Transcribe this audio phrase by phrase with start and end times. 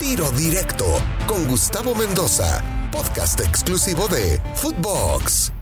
[0.00, 0.84] Tiro Directo
[1.26, 5.52] con Gustavo Mendoza, podcast exclusivo de Footbox.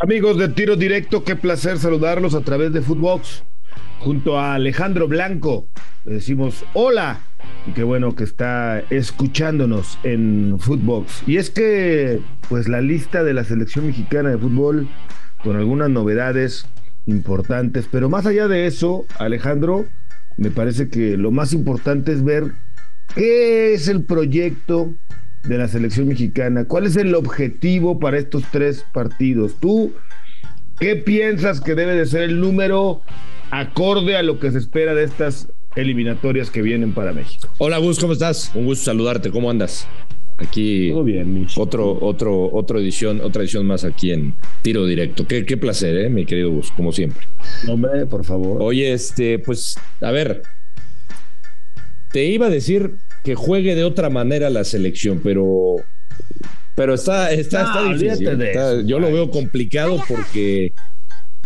[0.00, 3.44] Amigos de Tiro Directo, qué placer saludarlos a través de Footbox.
[4.00, 5.68] Junto a Alejandro Blanco,
[6.04, 7.20] le decimos hola
[7.66, 11.24] y qué bueno que está escuchándonos en Footbox.
[11.26, 14.88] Y es que, pues la lista de la selección mexicana de fútbol,
[15.44, 16.66] con algunas novedades
[17.06, 19.84] importantes, pero más allá de eso, Alejandro,
[20.38, 22.54] me parece que lo más importante es ver
[23.14, 24.94] qué es el proyecto
[25.44, 29.56] de la selección mexicana, cuál es el objetivo para estos tres partidos.
[29.60, 29.92] ¿Tú
[30.78, 33.02] qué piensas que debe de ser el número
[33.50, 37.48] acorde a lo que se espera de estas eliminatorias que vienen para México?
[37.58, 38.50] Hola Gus, ¿cómo estás?
[38.54, 39.86] Un gusto saludarte, ¿cómo andas?
[40.40, 45.26] Aquí Todo bien, otro, otro, otra edición, otra edición más aquí en Tiro Directo.
[45.26, 46.10] Qué, qué placer, ¿eh?
[46.10, 47.26] mi querido Gus, como siempre.
[47.66, 48.62] Hombre, por favor.
[48.62, 50.42] Oye, este, pues, a ver,
[52.12, 55.76] te iba a decir que juegue de otra manera la selección, pero,
[56.74, 58.42] pero está, está, está No, difícil.
[58.42, 60.72] Está- yo lo veo complicado porque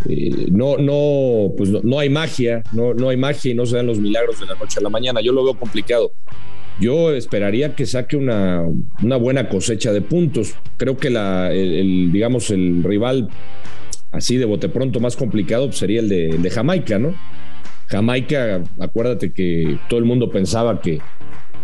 [0.09, 3.77] eh, no, no, pues no, no hay magia, no, no hay magia y no se
[3.77, 5.21] dan los milagros de la noche a la mañana.
[5.21, 6.11] Yo lo veo complicado.
[6.79, 8.63] Yo esperaría que saque una,
[9.03, 10.55] una buena cosecha de puntos.
[10.77, 13.29] Creo que la, el, el, digamos, el rival
[14.11, 17.13] así de bote pronto más complicado pues, sería el de, el de Jamaica, ¿no?
[17.87, 20.99] Jamaica, acuérdate que todo el mundo pensaba que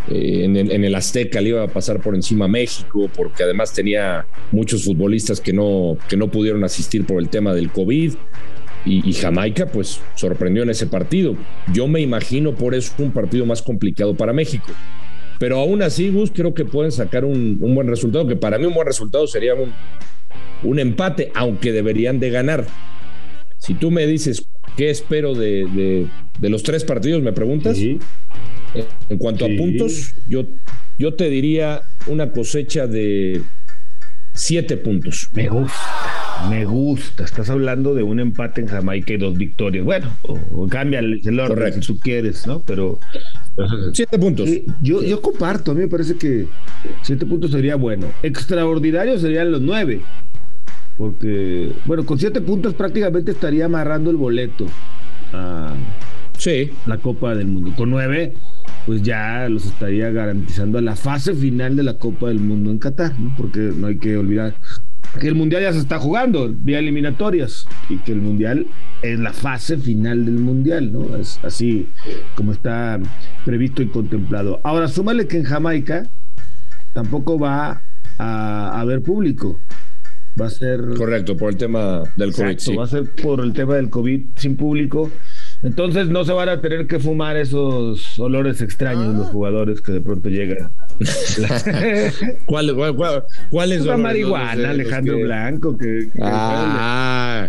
[0.10, 3.44] eh, en, el, en, el, Azteca le iba a pasar por encima a México, porque
[3.44, 8.14] además tenía muchos futbolistas que no, que no pudieron asistir por el tema del COVID.
[8.86, 11.36] Y, y, Jamaica, pues, sorprendió en ese partido.
[11.74, 14.72] Yo me imagino por eso un partido más complicado para México.
[15.38, 18.66] Pero aún así, Gus, creo que pueden sacar un, un buen resultado, que para mí
[18.66, 19.74] un buen resultado sería un,
[20.64, 22.66] un empate, aunque deberían de ganar.
[23.58, 26.08] Si tú me dices qué espero de, de,
[26.40, 27.78] de los tres partidos, me preguntas.
[27.78, 28.00] Sí.
[29.09, 29.53] En cuanto sí.
[29.53, 30.48] a puntos, yo,
[30.98, 33.42] yo te diría una cosecha de
[34.34, 35.30] siete puntos.
[35.34, 37.24] Me gusta, me gusta.
[37.24, 39.84] Estás hablando de un empate en Jamaica y dos victorias.
[39.85, 41.81] Bueno, o, o cambia el, orden Correcto.
[41.81, 42.62] si tú quieres, ¿no?
[42.62, 43.00] Pero.
[43.94, 44.50] Siete puntos.
[44.81, 46.47] Yo, yo comparto, a mí me parece que
[47.01, 48.07] siete puntos sería bueno.
[48.24, 50.01] Extraordinario serían los nueve.
[50.97, 54.66] Porque, bueno, con siete puntos prácticamente estaría amarrando el boleto
[55.31, 55.74] a
[56.38, 56.72] sí.
[56.86, 57.74] la Copa del Mundo.
[57.78, 58.34] Con nueve,
[58.85, 62.80] pues ya los estaría garantizando a la fase final de la Copa del Mundo en
[62.80, 63.34] Qatar, ¿no?
[63.38, 64.56] Porque no hay que olvidar
[65.19, 68.68] que el Mundial ya se está jugando vía eliminatorias y que el Mundial
[69.02, 71.16] es la fase final del Mundial, ¿no?
[71.16, 71.88] Es así
[72.35, 73.00] como está
[73.46, 74.59] previsto y contemplado.
[74.63, 76.07] Ahora, súmale que en Jamaica
[76.94, 77.81] tampoco va
[78.18, 79.59] a haber público.
[80.40, 80.80] Va a ser.
[80.96, 82.50] Correcto, por el tema del COVID.
[82.50, 82.75] Exacto, sí.
[82.75, 85.12] va a ser por el tema del COVID sin público.
[85.62, 90.02] Entonces no se van a tener que fumar esos olores extraños los jugadores que de
[90.02, 90.72] pronto llegan.
[92.46, 95.24] ¿Cuál, cuál, cuál, cuál es la marihuana, los, Alejandro que...
[95.24, 95.78] Blanco?
[95.78, 97.48] Que, que ah,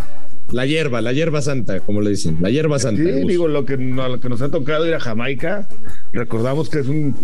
[0.51, 3.03] la hierba, la hierba santa, como le dicen, la hierba santa.
[3.03, 5.69] Sí, digo, lo que, lo que nos ha tocado ir a Jamaica,
[6.13, 7.15] recordamos que es un,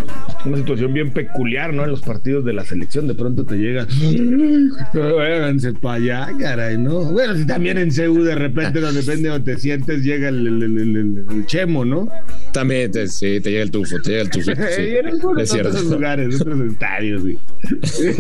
[0.45, 1.85] una situación bien peculiar, ¿no?
[1.85, 3.87] En los partidos de la selección, de pronto te llega,
[4.93, 7.01] váyanse para allá, caray, ¿no?
[7.05, 10.47] Bueno, si también en CEU de repente, no depende de donde te sientes, llega el,
[10.47, 12.09] el, el, el chemo, ¿no?
[12.53, 14.53] También, te, sí, te llega el tufo, te llega el tufo.
[14.53, 14.53] Sí,
[14.97, 15.71] en es cierto.
[15.71, 17.23] otros lugares, otros estadios,
[17.83, 18.15] sí.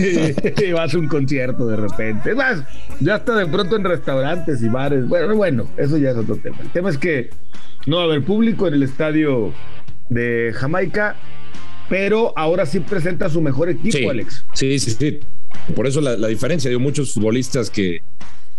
[0.67, 2.31] y vas a un concierto de repente.
[2.31, 2.63] Es más,
[3.01, 5.07] ya está de pronto en restaurantes y bares.
[5.07, 6.57] Bueno, bueno, eso ya es otro tema.
[6.61, 7.31] El tema es que
[7.87, 9.53] no va a haber público en el estadio
[10.09, 11.17] de Jamaica,
[11.89, 14.45] pero ahora sí presenta su mejor equipo, sí, Alex.
[14.53, 15.21] Sí, sí, sí.
[15.75, 18.01] Por eso la, la diferencia, digo, muchos futbolistas que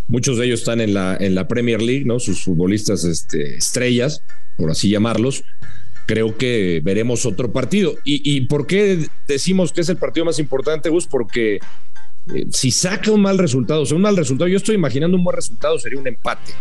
[0.07, 2.19] muchos de ellos están en la, en la Premier League, ¿no?
[2.19, 4.21] Sus futbolistas este, estrellas,
[4.57, 5.43] por así llamarlos.
[6.05, 7.95] Creo que veremos otro partido.
[8.05, 11.05] ¿Y, ¿Y por qué decimos que es el partido más importante, Gus?
[11.05, 11.59] Porque
[12.33, 15.23] eh, si saca un mal resultado, o sea, un mal resultado, yo estoy imaginando un
[15.23, 16.53] buen resultado, sería un empate,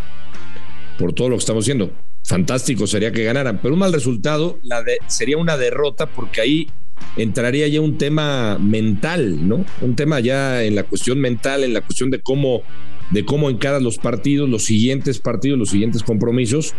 [0.98, 1.92] por todo lo que estamos haciendo.
[2.26, 6.70] Fantástico sería que ganaran, pero un mal resultado la de, sería una derrota porque ahí
[7.16, 9.64] entraría ya un tema mental, ¿no?
[9.80, 12.62] Un tema ya en la cuestión mental, en la cuestión de cómo,
[13.10, 13.48] de cómo
[13.80, 16.74] los partidos, los siguientes partidos, los siguientes compromisos,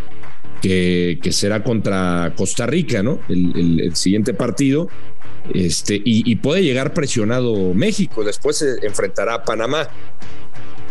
[0.61, 3.19] que, será contra Costa Rica, ¿no?
[3.29, 4.89] El, siguiente partido.
[5.53, 9.88] Este, y, y, puede llegar presionado México, después se enfrentará a Panamá.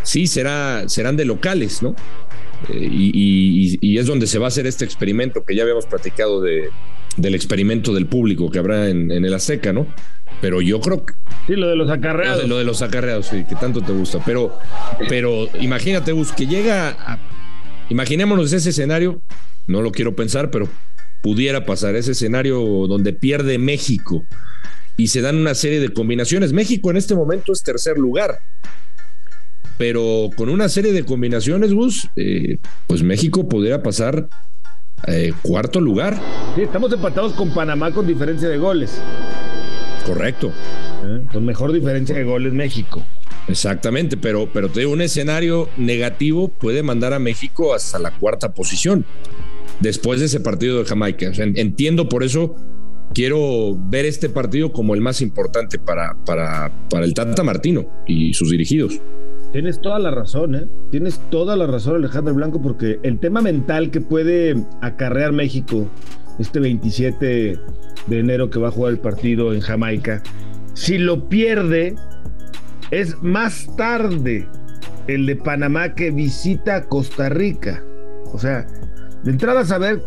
[0.03, 1.95] Sí, será, serán de locales, ¿no?
[2.69, 5.87] Eh, y, y, y, es donde se va a hacer este experimento que ya habíamos
[5.87, 6.71] platicado de,
[7.17, 9.87] del experimento del público que habrá en, en el Azteca, ¿no?
[10.41, 11.15] Pero yo creo que.
[11.47, 12.39] Sí, lo de los acarreados.
[12.39, 14.21] Lo de, lo de los acarreados, sí, que tanto te gusta.
[14.25, 14.59] Pero,
[15.09, 17.19] pero imagínate, Gus, que llega a.
[17.89, 19.23] Imaginémonos ese escenario,
[19.67, 20.69] no lo quiero pensar, pero
[21.23, 24.25] pudiera pasar, ese escenario donde pierde México
[24.97, 26.53] y se dan una serie de combinaciones.
[26.53, 28.39] México en este momento es tercer lugar,
[29.79, 34.29] pero con una serie de combinaciones, Gus, eh, pues México podría pasar
[35.07, 36.19] eh, cuarto lugar.
[36.55, 39.01] Sí, estamos empatados con Panamá con diferencia de goles.
[40.07, 40.53] Correcto.
[41.05, 41.23] ¿Eh?
[41.33, 43.05] Con mejor diferencia de goles México.
[43.49, 48.53] Exactamente, pero, pero te digo, un escenario negativo puede mandar a México hasta la cuarta
[48.53, 49.05] posición
[49.81, 51.31] después de ese partido de Jamaica.
[51.37, 52.57] entiendo por eso
[53.15, 58.35] quiero ver este partido como el más importante para, para, para el Tata Martino y
[58.35, 59.01] sus dirigidos.
[59.53, 60.69] Tienes toda la razón, ¿eh?
[60.91, 65.87] Tienes toda la razón, Alejandro Blanco, porque el tema mental que puede acarrear México
[66.39, 67.59] este 27
[68.07, 70.23] de enero que va a jugar el partido en Jamaica,
[70.75, 71.95] si lo pierde,
[72.91, 74.47] es más tarde
[75.07, 77.83] el de Panamá que visita Costa Rica.
[78.33, 78.67] O sea,
[79.23, 80.03] de entrada saber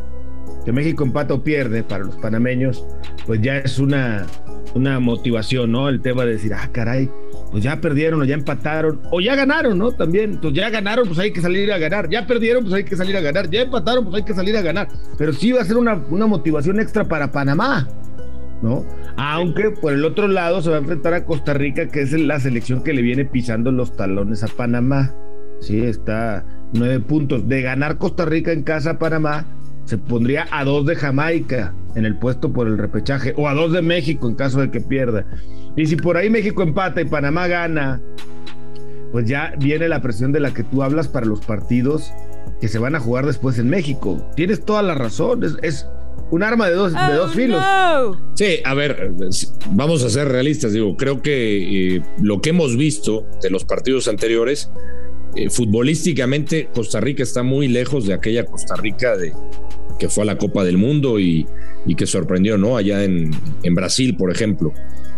[0.65, 2.85] que México empata o pierde para los panameños,
[3.25, 4.25] pues ya es una,
[4.75, 5.89] una motivación, ¿no?
[5.89, 7.09] El tema de decir, ah, caray,
[7.51, 9.91] pues ya perdieron o ya empataron o ya ganaron, ¿no?
[9.91, 12.95] También, entonces ya ganaron, pues hay que salir a ganar, ya perdieron, pues hay que
[12.95, 14.87] salir a ganar, ya empataron, pues hay que salir a ganar,
[15.17, 17.87] pero sí va a ser una, una motivación extra para Panamá,
[18.61, 18.85] ¿no?
[19.17, 22.39] Aunque por el otro lado se va a enfrentar a Costa Rica, que es la
[22.39, 25.13] selección que le viene pisando los talones a Panamá,
[25.59, 29.45] sí, está nueve puntos, de ganar Costa Rica en casa a Panamá,
[29.89, 33.73] se pondría a dos de Jamaica en el puesto por el repechaje o a dos
[33.73, 35.25] de México en caso de que pierda.
[35.75, 37.99] Y si por ahí México empata y Panamá gana,
[39.11, 42.11] pues ya viene la presión de la que tú hablas para los partidos
[42.61, 44.23] que se van a jugar después en México.
[44.35, 45.87] Tienes toda la razón, es,
[46.29, 47.63] un arma de dos, de dos oh, filos.
[48.35, 49.11] Sí, a ver,
[49.71, 54.07] vamos a ser realistas, digo, creo que eh, lo que hemos visto de los partidos
[54.07, 54.69] anteriores,
[55.35, 59.33] eh, futbolísticamente Costa Rica está muy lejos de aquella Costa Rica de,
[59.99, 61.45] que fue a la Copa del Mundo y,
[61.97, 62.77] que sorprendió, ¿no?
[62.77, 63.31] Allá en,
[63.75, 64.73] Brasil, por ejemplo.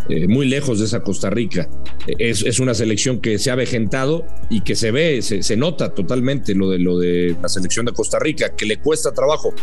[0.10, 1.70] Eh, muy lejos de esa Costa Rica.
[2.18, 6.70] Es, una selección que se ha vejentado y que se ve, se, nota totalmente lo
[6.72, 9.54] de, lo de la selección de Costa Rica, que le cuesta trabajo.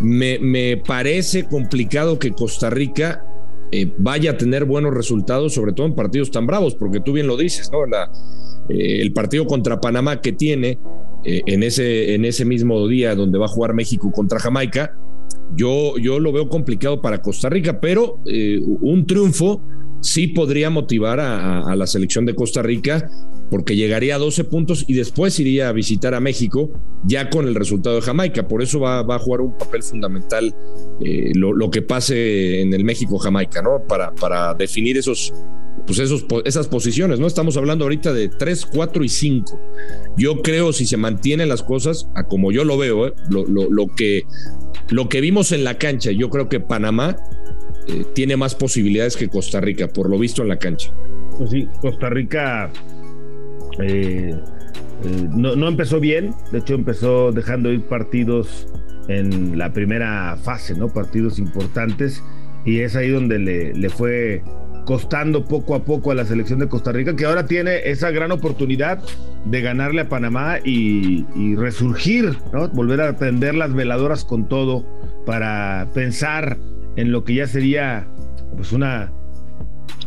[0.00, 3.24] Me, parece complicado que Costa Rica
[3.70, 7.26] eh, vaya a tener buenos resultados, sobre todo en partidos tan bravos, porque tú bien
[7.26, 7.86] lo dices, ¿no?
[7.86, 8.10] La,
[8.68, 10.78] eh, el partido contra Panamá que tiene
[11.24, 14.96] eh, en, ese, en ese mismo día donde va a jugar México contra Jamaica,
[15.56, 19.62] yo, yo lo veo complicado para Costa Rica, pero eh, un triunfo
[20.00, 23.08] sí podría motivar a, la selección de Costa Rica
[23.50, 26.70] porque llegaría a 12 puntos y después iría a visitar a México
[27.04, 28.46] ya con el resultado de Jamaica.
[28.46, 30.54] Por eso va, a jugar un papel fundamental
[31.34, 33.82] lo, que pase en el México-Jamaica, ¿no?
[33.88, 35.32] Para, para definir esos
[35.86, 37.26] pues esos, esas posiciones, ¿no?
[37.26, 39.60] Estamos hablando ahorita de 3, 4 y 5.
[40.16, 43.14] Yo creo si se mantienen las cosas, a como yo lo veo, ¿eh?
[43.30, 44.24] lo, que,
[44.90, 47.16] lo que vimos en la cancha, yo creo que Panamá
[47.86, 50.92] eh, tiene más posibilidades que Costa Rica, por lo visto en la cancha.
[51.38, 52.72] Pues sí, Costa Rica
[53.80, 54.34] eh,
[55.34, 58.66] no, no empezó bien, de hecho empezó dejando ir partidos
[59.08, 60.88] en la primera fase, ¿no?
[60.88, 62.22] Partidos importantes
[62.64, 64.42] y es ahí donde le, le fue
[64.86, 68.30] costando poco a poco a la selección de Costa Rica, que ahora tiene esa gran
[68.30, 69.02] oportunidad
[69.44, 72.68] de ganarle a Panamá y, resurgir, ¿no?
[72.68, 74.86] volver a prender las veladoras con todo
[75.26, 76.56] para pensar
[76.94, 78.06] en lo que ya sería
[78.54, 79.12] pues una,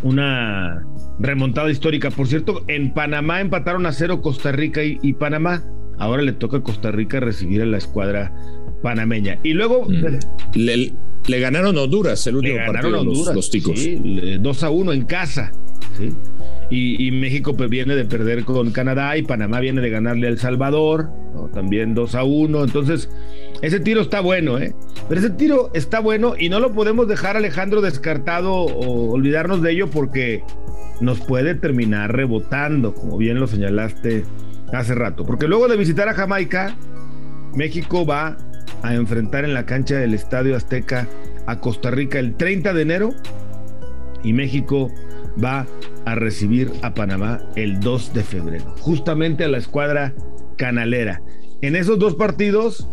[0.02, 0.86] una
[1.20, 2.10] remontada histórica.
[2.10, 5.62] Por cierto, en Panamá empataron a cero Costa Rica y, Panamá.
[5.98, 8.34] Ahora le toca a Costa Rica recibir a la escuadra
[8.82, 9.40] panameña.
[9.44, 9.86] Y luego...
[9.90, 10.20] Mm.
[10.56, 10.94] Le
[11.28, 13.80] ganaron Honduras el último partido, Honduras, los, ticos.
[13.80, 15.52] Sí, 2 a 1 en casa.
[15.98, 16.12] ¿sí?
[16.72, 20.38] Y, México pues, viene de perder con Canadá y Panamá viene de ganarle a El
[20.38, 21.10] Salvador,
[21.54, 22.64] también 2 a 1.
[22.64, 23.10] Entonces,
[23.62, 24.76] ese tiro está bueno, ¿eh?
[25.08, 29.72] Pero ese tiro está bueno y no lo podemos dejar, Alejandro, descartado o olvidarnos de
[29.72, 30.44] ello porque
[31.02, 34.24] nos puede terminar rebotando, como bien lo señalaste
[34.72, 35.26] hace rato.
[35.26, 36.78] Porque luego de visitar a Jamaica,
[37.56, 38.38] México va
[38.84, 41.08] a enfrentar en la cancha del Estadio Azteca
[41.48, 43.14] a Costa Rica el 30 de enero
[44.24, 44.92] y México
[45.44, 45.66] va
[46.06, 50.14] a recibir a Panamá el 2 de febrero, justamente a la escuadra
[50.58, 51.22] canalera.
[51.62, 52.88] En esos dos partidos,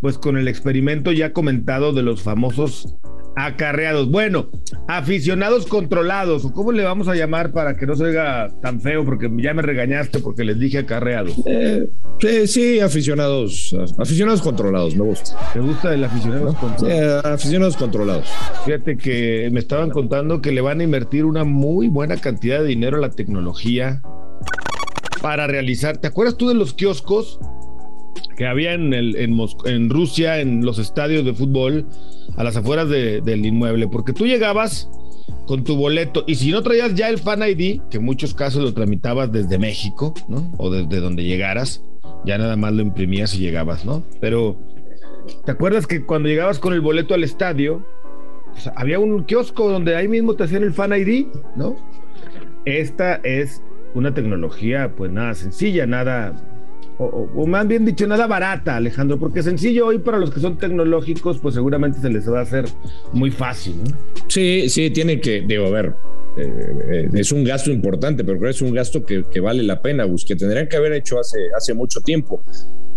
[0.00, 2.96] pues con el experimento ya comentado de los famosos
[3.44, 4.10] acarreados.
[4.10, 4.48] Bueno,
[4.86, 9.04] aficionados controlados, o cómo le vamos a llamar para que no se oiga tan feo,
[9.04, 11.34] porque ya me regañaste porque les dije acarreados.
[11.46, 15.36] Eh, sí, aficionados, aficionados controlados, me gusta.
[15.52, 17.24] ¿Te gusta el aficionados controlados?
[17.24, 18.28] aficionados controlados.
[18.64, 22.66] Fíjate que me estaban contando que le van a invertir una muy buena cantidad de
[22.66, 24.02] dinero a la tecnología
[25.22, 25.98] para realizar.
[25.98, 27.38] ¿Te acuerdas tú de los kioscos?
[28.36, 31.86] Que había en, el, en, Rusia, en los estadios de fútbol,
[32.36, 34.88] a las afueras del inmueble, porque tú llegabas
[35.46, 38.62] con tu boleto y si no traías ya el Fan ID, que en muchos casos
[38.62, 40.52] lo tramitabas desde México, ¿no?
[40.58, 41.82] O desde donde llegaras,
[42.24, 44.04] ya nada más lo imprimías y llegabas, ¿no?
[44.20, 44.58] Pero,
[45.44, 47.84] ¿te acuerdas que cuando llegabas con el boleto al estadio,
[48.76, 51.76] había un kiosco donde ahí mismo te hacían el Fan ID, ¿no?
[52.64, 53.62] Esta es
[53.94, 56.34] una tecnología, pues nada sencilla, nada
[56.98, 61.38] o, más bien dicho, nada barata, Alejandro, porque sencillo hoy para los que son tecnológicos,
[61.38, 62.66] pues seguramente se les va a hacer
[63.12, 63.76] muy fácil.
[63.84, 63.96] ¿no?
[64.26, 65.94] Sí, sí, tiene que, digo, a ver,
[66.38, 70.06] eh, es un gasto importante, pero creo que es un gasto que, vale la pena,
[70.26, 72.42] que tendrían que haber hecho hace, hace mucho tiempo.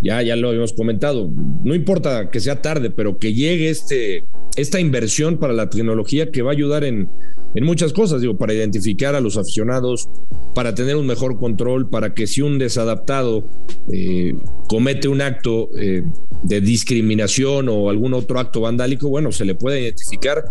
[0.03, 1.31] Ya, ya lo habíamos comentado.
[1.63, 4.23] No importa que sea tarde, pero que llegue este,
[4.55, 7.09] esta inversión para la tecnología que va a ayudar en,
[7.53, 10.09] en muchas cosas, digo, para identificar a los aficionados,
[10.55, 13.45] para tener un mejor control, para que si un desadaptado
[13.91, 14.33] eh,
[14.67, 16.03] comete un acto eh,
[16.43, 20.45] de discriminación o algún otro acto vandálico, bueno, se le puede identificar,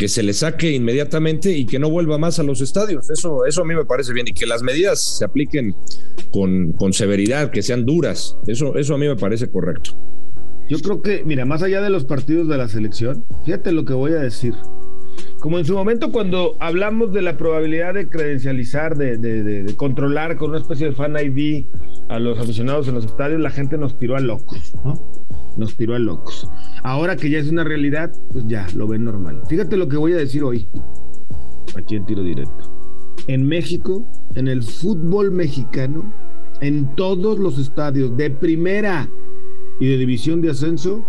[0.00, 3.10] que se le saque inmediatamente y que no vuelva más a los estadios.
[3.10, 5.74] Eso, eso a mí me parece bien y que las medidas se apliquen
[6.32, 8.34] con, con severidad, que sean duras.
[8.46, 9.90] Eso, eso a mí me parece correcto.
[10.70, 13.92] Yo creo que, mira, más allá de los partidos de la selección, fíjate lo que
[13.92, 14.54] voy a decir.
[15.38, 20.60] Como en su momento cuando hablamos de la probabilidad de credencializar, de, controlar con una
[20.60, 21.66] especie de fan ID
[22.08, 25.12] a los aficionados en los estadios, la gente nos tiró a locos, ¿no?
[25.58, 26.48] Nos tiró a locos.
[26.82, 29.42] Ahora que ya es una realidad, pues ya lo ven normal.
[29.48, 30.68] Fíjate lo que voy a decir hoy,
[31.76, 32.76] aquí en tiro directo.
[33.26, 36.12] En México, en el fútbol mexicano,
[36.60, 39.08] en todos los estadios de primera
[39.78, 41.04] y de división de ascenso,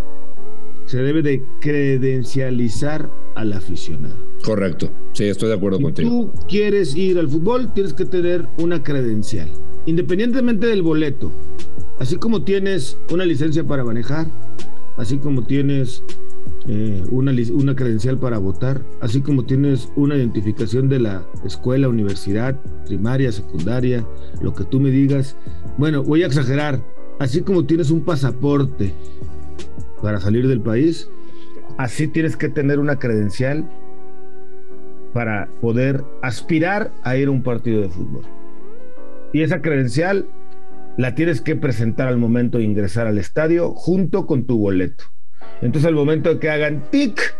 [0.86, 4.16] se debe de credencializar al aficionado.
[4.44, 6.10] Correcto, sí, estoy de acuerdo si contigo.
[6.10, 9.50] Tú quieres ir al fútbol, tienes que tener una credencial,
[9.86, 11.32] independientemente del boleto.
[12.00, 14.28] Así como tienes una licencia para manejar,
[15.02, 16.04] así como tienes
[16.68, 22.56] eh, una, una credencial para votar, así como tienes una identificación de la escuela, universidad,
[22.86, 24.06] primaria, secundaria,
[24.42, 25.36] lo que tú me digas.
[25.78, 26.84] Bueno, voy a exagerar,
[27.20, 28.94] así como tienes un pasaporte
[30.04, 31.10] para salir del país,
[31.80, 33.68] así tienes que tener una credencial
[35.14, 38.24] para poder aspirar a ir a un partido de fútbol.
[39.34, 40.28] Y esa credencial
[40.98, 45.06] la tienes que presentar al momento de ingresar al estadio junto con tu boleto.
[45.62, 47.36] Entonces al momento de que hagan tic,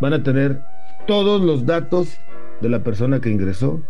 [0.00, 0.60] van a tener
[1.06, 2.18] todos los datos
[2.60, 3.82] de la persona que ingresó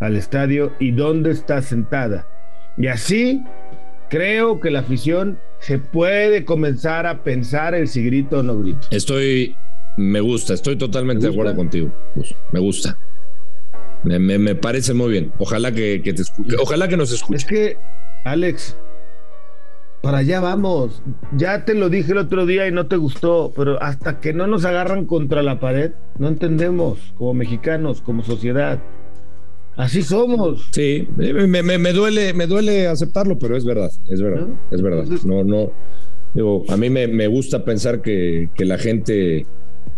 [0.00, 2.26] al estadio y dónde está sentada.
[2.76, 3.42] Y así
[4.08, 8.86] creo que la afición se puede comenzar a pensar el si grito o no grito.
[8.90, 9.56] Estoy,
[9.96, 11.92] me gusta, estoy totalmente de acuerdo contigo.
[12.14, 12.98] Pues, me gusta.
[14.04, 15.32] Me, parece muy bien.
[15.38, 16.56] Ojalá que, te escuche.
[16.60, 17.36] Ojalá que nos escuche.
[17.36, 17.76] Es que,
[18.24, 18.76] Alex,
[20.02, 21.02] para allá vamos.
[21.36, 24.46] Ya te lo dije el otro día y no te gustó, pero hasta que no
[24.46, 28.80] nos agarran contra la pared, no entendemos como mexicanos, como sociedad.
[29.76, 30.68] Así somos.
[30.72, 35.04] Sí, me, duele, me duele aceptarlo, pero es verdad, es verdad, es verdad.
[35.24, 35.72] No, no,
[36.32, 39.44] digo, a mí me, gusta pensar que, la gente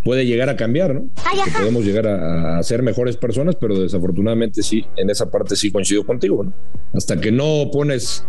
[0.05, 1.11] puede llegar a cambiar, ¿no?
[1.57, 6.05] podemos llegar a, a, ser mejores personas, pero desafortunadamente sí, en esa parte sí coincido
[6.05, 6.53] contigo, ¿no?
[6.95, 8.25] Hasta que no pones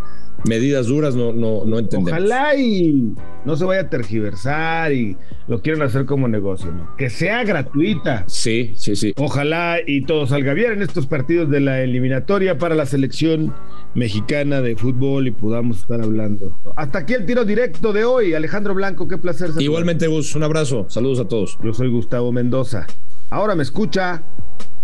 [0.46, 2.12] medidas duras no, no, no entendemos.
[2.12, 3.13] Ojalá y
[3.46, 5.17] no se vaya a tergiversar y
[5.48, 6.96] lo quieran hacer como negocio, ¿no?
[6.98, 8.24] Que sea gratuita.
[8.27, 9.13] Sí, sí, sí.
[9.17, 13.53] Ojalá y todo salga bien en estos partidos de la eliminatoria para la selección
[13.96, 16.55] mexicana de fútbol y podamos estar hablando.
[16.75, 18.34] Hasta aquí el tiro directo de hoy.
[18.34, 19.51] Alejandro Blanco, qué placer.
[19.60, 20.86] Igualmente, Gus, un abrazo.
[20.89, 21.58] Saludos a todos.
[21.63, 22.88] Yo soy Gustavo Mendoza.
[23.29, 24.24] Ahora me escucha,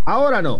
[0.05, 0.59] ahora no.